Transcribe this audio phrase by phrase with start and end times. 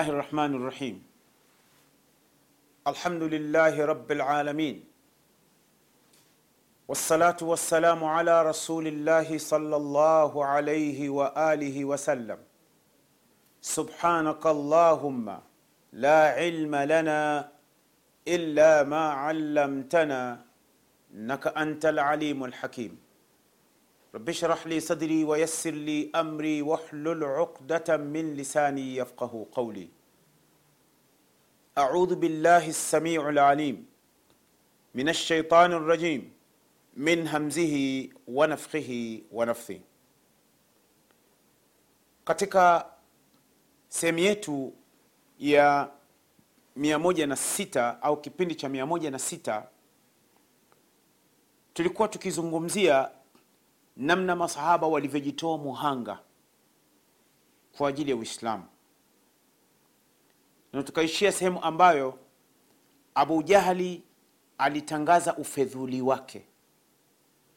[0.00, 0.96] الرحمن الرحيم
[2.86, 4.84] الحمد لله رب العالمين
[6.88, 12.38] والصلاة والسلام على رسول الله صلى الله عليه وآله وسلم
[13.60, 15.26] سبحانك اللهم
[15.92, 17.52] لا علم لنا
[18.28, 20.44] إلا ما علمتنا
[21.14, 23.11] إنك أنت العليم الحكيم
[24.15, 29.89] رب اشرح لي صدري ويسر لي امري واحلل عقدة من لساني يفقه قولي.
[31.77, 33.85] اعوذ بالله السميع العليم
[34.95, 36.33] من الشيطان الرجيم
[36.97, 39.79] من همزه ونفخه ونفثه.
[42.25, 42.85] Katika
[43.89, 44.73] sehemu yetu
[45.39, 45.89] ya
[46.75, 49.63] 106 au kipindi cha 106
[51.73, 53.09] tulikuwa tukizungumzia
[53.96, 56.18] namna masahaba walivyojitoa muhanga
[57.76, 58.64] kwa ajili ya Uislamu,
[60.72, 62.18] na tukaishia sehemu ambayo
[63.14, 64.02] Abu Jahali
[64.58, 66.46] alitangaza ufedhuli wake,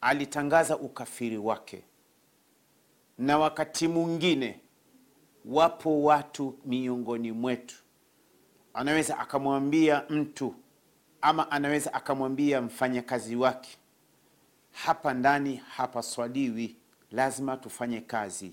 [0.00, 1.84] alitangaza ukafiri wake,
[3.18, 4.60] na wakati mwingine
[5.44, 7.76] wapo watu miongoni mwetu.
[8.74, 10.54] Anaweza akamwambia mtu
[11.20, 13.78] ama anaweza akamwambia mfanyakazi wake
[14.84, 16.76] hapa ndani hapaswaliwi,
[17.12, 18.52] lazima tufanye kazi.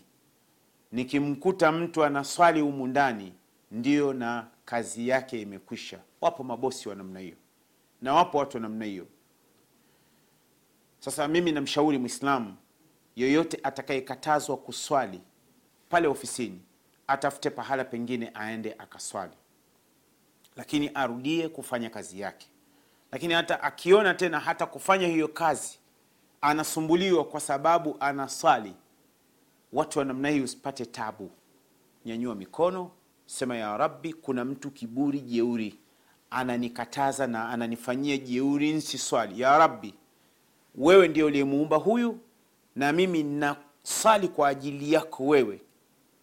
[0.92, 3.34] Nikimkuta mtu anaswali humu ndani,
[3.72, 6.00] ndiyo na kazi yake imekwisha.
[6.22, 7.36] Wapo mabosi wa namna hiyo
[8.02, 9.08] na wapo watu wa namna hiyo.
[11.00, 12.56] Sasa mimi namshauri Mwislamu
[13.16, 15.22] yoyote atakayekatazwa kuswali
[15.90, 16.62] pale ofisini,
[17.08, 19.34] atafute pahala pengine aende akaswali,
[20.56, 22.48] lakini arudie kufanya kazi yake.
[23.12, 25.80] Lakini hata akiona tena hata kufanya hiyo kazi
[26.44, 28.74] anasumbuliwa kwa sababu anaswali,
[29.74, 31.32] watu wa namna hii usipate tabu.
[32.06, 32.92] Nyanyua mikono,
[33.26, 35.80] sema ya Rabbi, kuna mtu kiburi, jeuri
[36.30, 39.42] ananikataza na ananifanyia jeuri nsiswali.
[39.42, 39.94] Ya Rabbi,
[40.76, 42.20] wewe ndio uliyemuumba huyu
[42.76, 45.62] na mimi nasali kwa ajili yako wewe,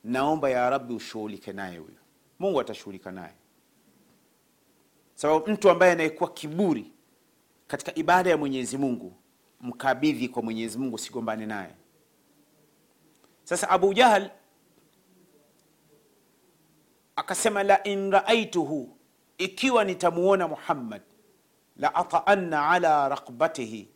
[0.04, 1.96] naomba ya Rabbi ushughulike naye huyu.
[2.38, 3.34] Mungu atashughulika naye,
[5.14, 6.92] sababu mtu ambaye anayekuwa kiburi
[7.66, 9.12] katika ibada ya Mwenyezi Mungu
[9.60, 11.74] mkabidhi kwa Mwenyezi Mungu, sigombane naye.
[13.44, 14.30] Sasa Abu Jahal
[17.16, 18.96] akasema, la in raaituhu,
[19.38, 21.02] ikiwa nitamuona Muhammad,
[21.76, 23.88] la ataanna ala rakbatihi,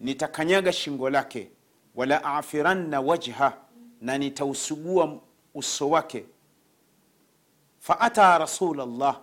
[0.00, 1.50] nitakanyaga shingo lake,
[1.94, 3.58] wala afiranna wajha,
[4.00, 5.20] na nitausugua
[5.54, 6.24] uso wake.
[7.78, 9.20] Faata Rasulallah,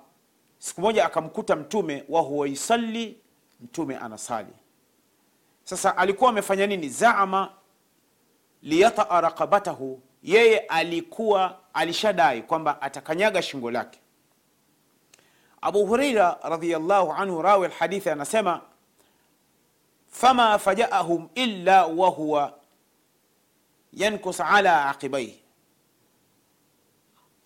[0.57, 3.18] siku moja akamkuta Mtume wahuwa yusalli,
[3.62, 4.53] Mtume anasali
[5.69, 6.90] sasa alikuwa amefanya nini?
[6.90, 7.52] Zaama
[8.62, 14.00] liyataa raqabatahu, yeye alikuwa alishadai kwamba atakanyaga shingo lake.
[15.62, 18.62] Abu Huraira radhiyallahu anhu, rawi alhadithi, anasema
[20.07, 22.53] fama fajaahum illa wahuwa
[23.94, 25.40] yankus ala aqibaihi,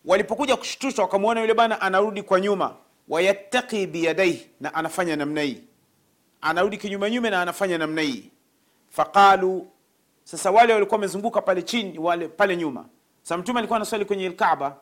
[0.05, 2.75] walipokuja kushtushwa wakamwona yule bana anarudi kwa nyuma,
[3.07, 5.63] wayattaqi biyadaihi, na anafanya namna hii
[6.43, 8.31] anarudi kinyume nyume na anafanya namna hii.
[8.89, 9.67] Faqalu,
[10.23, 12.85] sasa wale walikuwa wamezunguka pale chini, wale pale nyuma.
[13.21, 14.77] Sasa mtume alikuwa anaswali kwenye Alkaaba,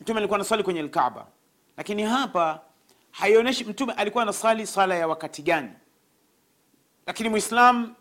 [0.00, 1.26] mtume alikuwa anaswali kwenye Alkaaba,
[1.76, 2.60] lakini hapa
[3.10, 5.70] haionyeshi mtume alikuwa anaswali sala ya wakati gani.
[7.06, 7.94] Lakini Muislam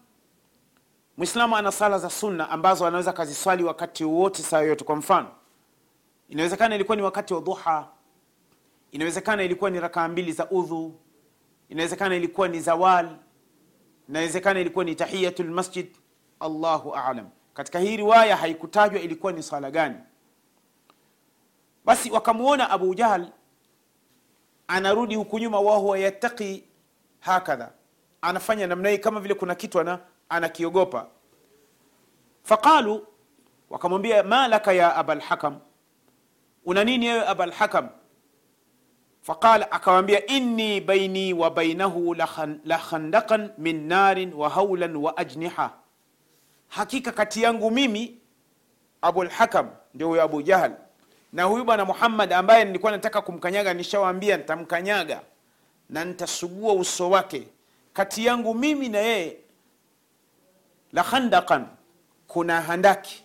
[1.17, 4.85] Muislamu ana sala za sunna ambazo anaweza kaziswali wakati wote, saa yote.
[4.85, 5.27] Kwa mfano,
[6.29, 7.88] inawezekana ilikuwa ni wakati wa dhuha,
[8.91, 11.00] inawezekana ilikuwa ni rakaa mbili za udhu
[11.69, 13.15] inawezekana ilikuwa ni zawal,
[14.09, 15.95] inawezekana ilikuwa ni tahiyatul masjid.
[16.39, 17.29] Allahu aalam.
[17.53, 19.95] Katika hii riwaya haikutajwa ilikuwa ni sala gani.
[21.85, 23.31] Basi wakamwona Abu Jahal
[24.67, 26.63] anarudi huku nyuma, wahuwa yattaqi
[27.19, 27.71] hakadha,
[28.21, 29.99] anafanya namna hii kama vile kuna kitu ana
[30.29, 31.07] anakiogopa.
[32.43, 33.07] Faqalu,
[33.69, 35.59] wakamwambia ma laka ya abal hakam,
[36.65, 37.89] una nini wewe abal hakam?
[39.27, 42.27] Faqala, akawambia inni baini wa bainahu la
[43.57, 45.71] min narin wa haulan wa ajniha,
[46.68, 48.18] hakika kati yangu mimi
[49.01, 50.71] Abulhakam ndio huyo Abu Jahal,
[51.33, 55.21] na huyu bwana muhammad ambaye nilikuwa nataka kumkanyaga nishawaambia nitamkanyaga
[55.89, 57.47] na nitasugua uso wake.
[57.94, 59.38] Kati yangu mimi na yeye
[60.94, 61.68] la
[62.27, 63.24] kuna handaki.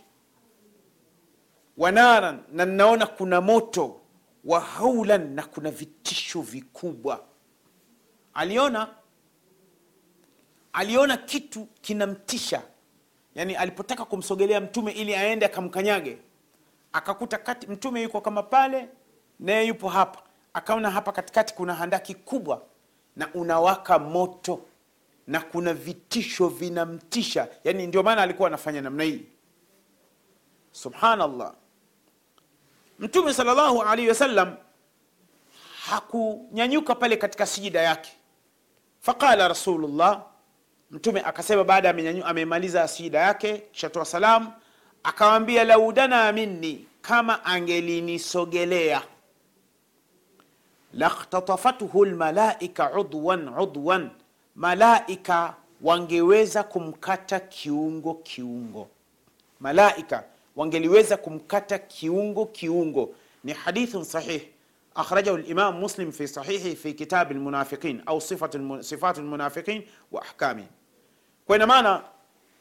[1.76, 4.01] Wanaran na ninaona kuna moto
[4.44, 7.24] wa haulan na kuna vitisho vikubwa.
[8.34, 8.88] Aliona
[10.72, 12.62] aliona kitu kinamtisha.
[13.34, 16.18] Yani alipotaka kumsogelea mtume ili aende akamkanyage
[16.92, 18.88] akakuta kati mtume yuko kama pale
[19.40, 20.22] naye yupo hapa.
[20.54, 22.62] Akaona hapa katikati kuna handaki kubwa
[23.16, 24.64] na unawaka moto
[25.26, 27.48] na kuna vitisho vinamtisha.
[27.64, 29.26] Yani ndio maana alikuwa anafanya namna hii.
[30.72, 31.54] Subhanallah
[33.02, 34.56] mtume salllahu alaihi wasallam
[35.90, 38.12] hakunyanyuka pale katika sijida yake.
[39.00, 40.22] Faqala rasulullah
[40.90, 41.90] mtume akasema baada
[42.25, 44.52] amemaliza sijida yake kishatoa salamu
[45.02, 49.02] akawambia laudana minni kama angelinisogelea
[50.94, 54.10] lakhtatafathu lmalaika udwan udwan.
[54.54, 58.88] Malaika wangeweza kumkata kiungo kiungo.
[59.60, 60.25] Malaika
[60.56, 63.14] wangeliweza kumkata kiungo kiungo.
[63.44, 64.43] Ni hadithun sahih.
[64.94, 69.82] Akhrajahu limam muslim fi sahihi fi kitab lmunafiqin au sifat almu- sifat lmunafiqin
[70.12, 70.66] wa ahkami.
[71.46, 72.02] Kwa ina maana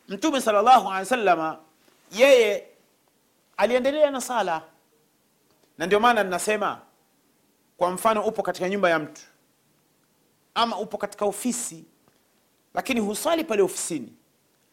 [0.08, 1.60] mtume salllahu alehi wasallama
[2.12, 2.68] yeye
[3.58, 4.62] aliendelea na sala.
[5.78, 6.82] Na ndio maana ninasema
[7.78, 9.22] kwa mfano upo katika nyumba ya mtu.
[10.56, 11.86] Ama upo katika ofisi
[12.74, 14.14] lakini huswali pale ofisini.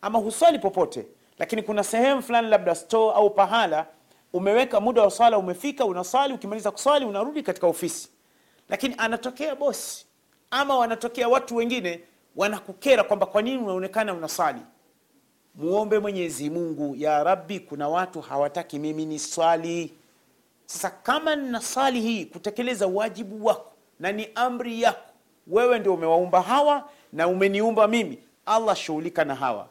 [0.02, 1.06] Ama huswali popote
[1.38, 3.86] lakini kuna sehemu fulani labda store au pahala
[4.32, 8.08] umeweka muda wa swala umefika unaswali ukimaliza kuswali unarudi katika ofisi.
[8.68, 10.06] Lakini anatokea bosi
[10.50, 12.00] ama wanatokea watu wengine
[12.36, 14.60] wanakukera kwamba kwa nini unaonekana unaswali?
[15.54, 19.94] Muombe mwenyezi mungu ya rabbi kuna watu hawataki mimi ni swali
[20.66, 25.10] sasa kama nina swali hii kutekeleza wajibu wako na ni amri yako
[25.46, 29.68] wewe ndio umewaumba hawa na umeniumba mimi allah shughulika na hawa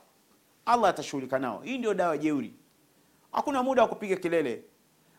[0.67, 1.61] allah atashughulika nao.
[1.61, 2.53] Hii ndio dawa jeuri.
[3.31, 4.63] Hakuna muda wa kupiga kelele.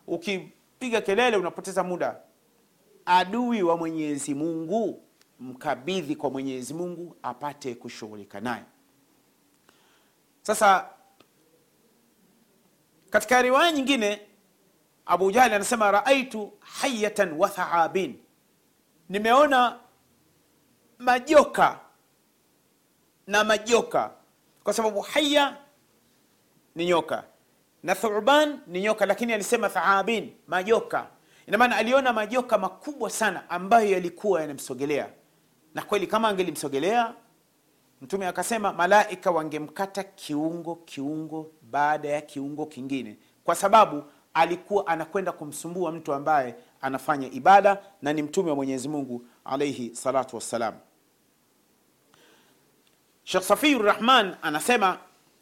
[0.06, 2.16] Ukipiga kelele unapoteza muda.
[3.06, 5.02] Adui wa mwenyezi mungu
[5.40, 8.64] mkabidhi kwa mwenyezi mungu apate kushughulika naye.
[10.42, 10.88] Sasa
[13.10, 14.20] katika riwaya nyingine
[15.06, 18.18] abu jahli anasema raaitu hayatan wa thaabin.
[19.08, 19.78] Nimeona
[20.98, 21.80] majoka
[23.26, 24.10] na majoka
[24.68, 25.56] kwa sababu haya
[26.74, 27.24] ni nyoka
[27.82, 31.06] na thuban ni nyoka lakini alisema thaabin majoka.
[31.46, 35.08] Ina maana aliona majoka makubwa sana ambayo yalikuwa yanamsogelea.
[35.74, 37.14] Na kweli kama angelimsogelea
[38.02, 43.18] mtume akasema malaika wangemkata kiungo kiungo baada ya kiungo kingine.
[43.44, 44.02] Kwa sababu
[44.34, 50.36] alikuwa anakwenda kumsumbua mtu ambaye anafanya ibada na ni mtume wa mwenyezi mungu alaihi salatu
[50.36, 50.74] wassalam
[53.28, 54.98] shekh Safiur rahman anasema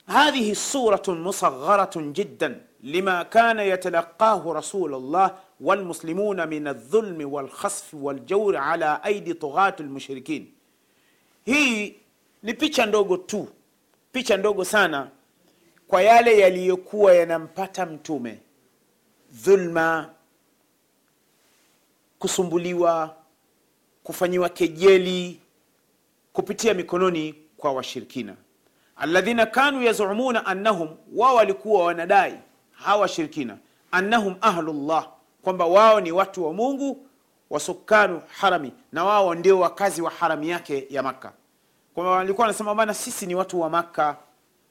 [0.07, 9.35] hadhihi suratun musagharatun jiddan lima kana yatalaqahu rasulullah walmuslimuna min aldhulmi walkhasfi waljauri ala aidi
[9.35, 10.47] tughati lmushrikin.
[11.45, 11.97] Hii
[12.43, 13.49] ni picha ndogo tu
[14.13, 15.11] picha ndogo sana
[15.89, 18.39] kwa yale yaliyokuwa yanampata mtume.
[19.33, 20.11] Dhulma
[22.19, 23.17] kusumbuliwa
[24.03, 25.41] kufanyiwa kejeli
[26.33, 28.37] kupitia mikononi kwa washirikina.
[28.97, 32.39] Alladhina kanu yazumuna annahum wao walikuwa wanadai
[32.73, 33.57] hawa washirikina
[33.91, 35.09] annahum ahlullah
[35.43, 37.07] kwamba wao ni watu wa mungu
[37.51, 41.33] wasukanu harami na wao ndio wakazi wa harami yake ya makka.
[41.95, 44.17] Kwamba walikuwa wanasema bana sisi ni watu wa makka.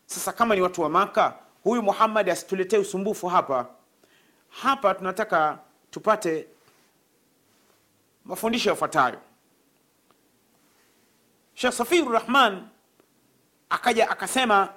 [0.05, 3.67] Sasa kama ni watu wa makka huyu muhammad asituletee usumbufu hapa.
[4.49, 5.59] Hapa tunataka
[5.91, 6.47] tupate
[8.25, 9.17] mafundisho yafuatayo.
[11.53, 12.67] Shekh safiru rahman
[13.69, 14.69] akaja akasema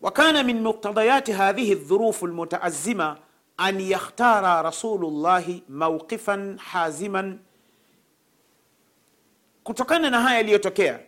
[0.00, 3.16] wakana min muktadayati hadhihi dhurufu lmutaazima
[3.56, 7.38] an yakhtara rasulullahi mauqifan haziman.
[9.64, 11.00] Kutokana na haya yaliyotokea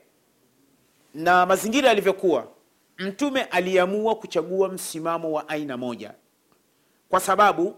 [1.15, 2.47] na mazingira yalivyokuwa
[2.99, 6.15] mtume aliamua kuchagua msimamo wa aina moja.
[7.09, 7.77] Kwa sababu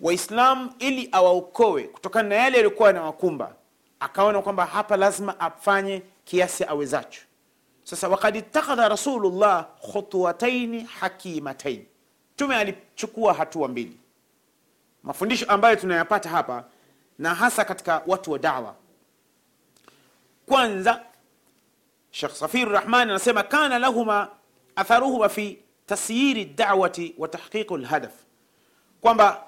[0.00, 3.54] waislamu ili awaokoe kutokana na yale yaliyokuwa yanawakumba
[4.00, 7.20] akaona kwamba hapa lazima afanye kiasi awezacho
[7.84, 11.86] sasa wakad ittakhadha rasulullah khutuwataini hakimatain
[12.34, 13.96] mtume alichukua hatua mbili.
[15.02, 16.64] Mafundisho ambayo tunayapata hapa
[17.18, 18.74] na hasa katika watu wa dawa.
[20.46, 21.02] Kwanza
[22.10, 24.28] shekh safir rahman anasema kana lahuma
[24.76, 28.12] atharuhuma fi tasyiri dawati wa tahqiqu lhadaf
[29.00, 29.42] kwamba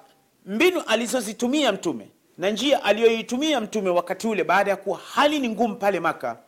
[0.46, 5.76] mbinu alizozitumia mtume na njia aliyoitumia mtume wakati ule baada ya kuwa hali ni ngumu
[5.76, 6.38] pale maka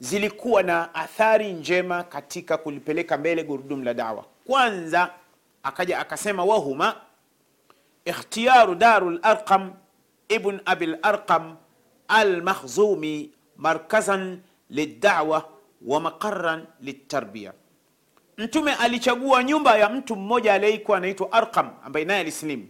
[0.00, 4.24] zilikuwa na athari njema katika kulipeleka mbele gurudumu la dawa.
[4.46, 5.10] Kwanza
[5.62, 6.96] akaja akasema wahuma
[8.04, 9.72] ikhtiyaru daru larqam
[10.28, 11.56] ibn abi larqam
[12.08, 15.48] almakhzumi markazan lidawa
[15.86, 17.52] wa maqaran litarbiya
[18.38, 22.68] mtume alichagua nyumba ya mtu mmoja aliyekuwa anaitwa arqam ambaye naye alisilimu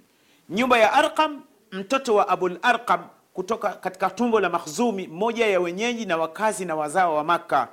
[0.49, 3.05] nyumba ya arqam mtoto wa abul arqam
[3.35, 7.69] kutoka katika tumbo la makhzumi mmoja ya wenyeji na wakazi na wazao wa makka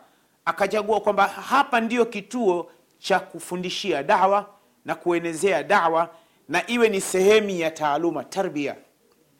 [0.45, 4.45] akachagua kwamba hapa ndiyo kituo cha kufundishia dawa
[4.85, 6.09] na kuenezea dawa
[6.49, 8.75] na iwe ni sehemu ya taaluma tarbia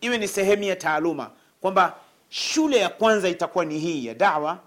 [0.02, 1.96] iwe ni sehemu ya taaluma kwamba
[2.30, 4.60] shule ya kwanza itakuwa ni hii ya dawa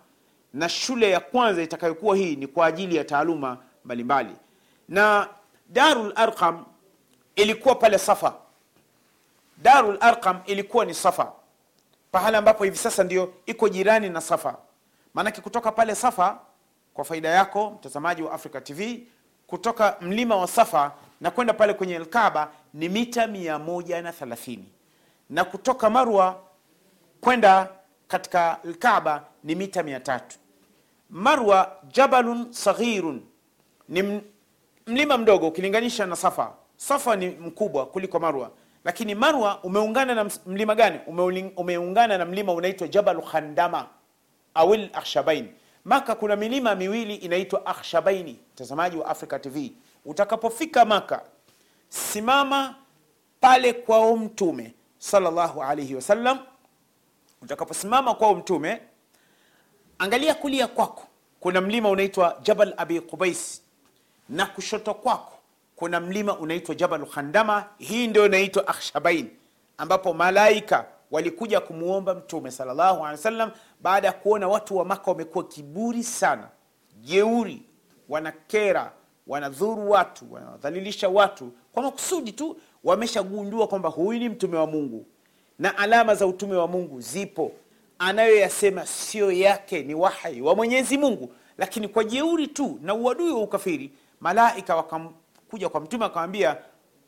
[0.54, 4.34] na shule ya kwanza itakayokuwa hii ni kwa ajili ya taaluma mbalimbali.
[4.88, 5.28] Na
[5.68, 6.64] darul arqam
[7.36, 8.34] ilikuwa pale safa.
[9.62, 11.32] Darul arqam ilikuwa ni safa
[12.14, 14.56] pahala ambapo hivi sasa ndio iko jirani na safa.
[15.14, 16.38] Maanake kutoka pale safa
[16.94, 19.06] kwa faida yako mtazamaji wa africa tv
[19.46, 24.58] kutoka mlima wa safa na kwenda pale kwenye alkaba ni mita 130
[25.30, 26.40] na kutoka marwa
[27.20, 27.68] kwenda
[28.08, 30.20] katika lkaba ni mita 300
[31.10, 33.22] marwa jabalun saghirun
[33.88, 34.20] ni
[34.86, 36.52] mlima mdogo ukilinganisha na safa.
[36.76, 38.50] Safa ni mkubwa kuliko marwa
[38.84, 41.00] lakini marwa umeungana na mlima gani?
[41.56, 43.86] Umeungana na mlima unaitwa Jabal khandama
[44.54, 45.48] awil akhshabain
[45.84, 49.72] maka kuna milima miwili inaitwa akhshabaini mtazamaji wa africa tv
[50.04, 51.22] utakapofika maka
[51.88, 52.74] simama
[53.40, 56.38] pale kwao mtume sallallahu alaihi wasallam.
[57.42, 58.80] Utakaposimama kwao mtume
[59.98, 61.02] angalia kulia kwako.
[61.40, 63.62] Kuna mlima unaitwa jabal abi qubais
[64.28, 65.33] na kushoto kwako
[65.76, 67.64] kuna mlima unaitwa jabal khandama.
[67.78, 69.28] Hii ndio inaitwa akhshabain
[69.78, 73.50] ambapo malaika walikuja kumwomba mtume sallallahu alaihi wasallam
[73.80, 76.48] baada ya kuona watu wa maka wamekuwa kiburi sana
[77.00, 77.62] jeuri
[78.08, 78.92] wanakera
[79.26, 82.56] wanadhuru watu wanadhalilisha watu kwa makusudi tu.
[82.84, 85.06] Wameshagundua kwamba huyu ni mtume wa mungu
[85.58, 87.52] na alama za utume wa mungu zipo.
[87.98, 93.40] Anayoyasema sio yake ni wahai wa mwenyezi mungu lakini kwa jeuri tu na uadui wa
[93.42, 93.90] ukafiri
[94.20, 94.76] malaika
[95.54, 96.56] wakamkuja kwa mtume akamwambia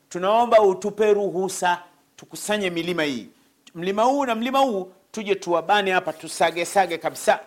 [0.09, 1.83] tunaomba utupe ruhusa
[2.15, 3.29] tukusanye milima hii.
[3.75, 7.39] Mlima huu na mlima huu tuje tuwabane hapa tusagesage kabisa.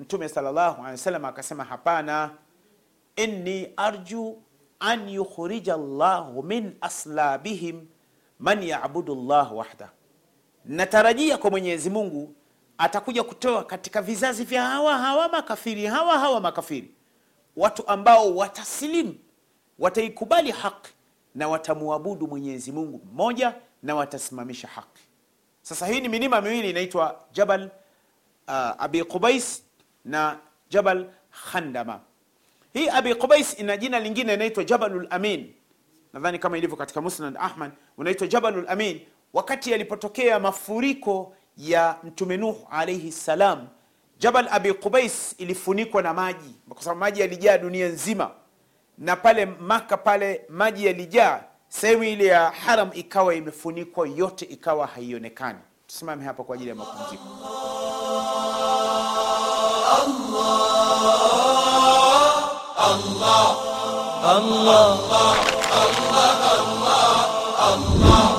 [0.00, 2.30] Mtume salllahu alehi wasallam akasema hapana.
[3.16, 4.42] Inni arju
[4.80, 7.86] an yukhrija llahu min aslabihim
[8.38, 9.90] man yabudu llah wahda,
[10.64, 12.34] natarajia kwa mwenyezi mungu
[12.78, 16.90] atakuja kutoa katika vizazi vya hawa hawa makafiri hawa hawa makafiri.
[17.56, 19.14] Watu ambao watasilimu
[19.78, 20.90] wataikubali haki
[21.34, 25.02] na watamwabudu mwenyezi mungu mmoja na watasimamisha haki
[25.62, 27.70] sasa hii ni milima miwili inaitwa jabal
[28.48, 29.62] uh, abi qubais
[30.04, 30.38] na
[30.70, 31.06] jabal
[31.50, 32.00] khandama.
[32.72, 35.52] Hii abi qubais ina jina lingine inaitwa jabalul amin.
[36.12, 38.66] Nadhani kama ilivyo katika musnad ahmad unaitwa jabalul
[39.32, 43.68] wakati yalipotokea mafuriko ya mtume nuh alaihi salam.
[44.18, 48.30] Jabal abi qubais ilifunikwa na maji kwa sababu maji yalijaa dunia nzima
[48.98, 55.58] na pale Maka pale maji yalijaa, sehemu ile ya haram ikawa imefunikwa yote, ikawa haionekani.
[55.86, 57.22] Tusimame hapa kwa ajili ya mapumziko.
[59.96, 61.16] Allah,
[62.76, 63.56] Allah,
[64.24, 64.98] Allah,
[65.72, 67.26] Allah, Allah,
[67.58, 68.35] Allah,